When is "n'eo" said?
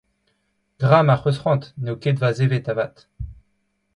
1.81-1.95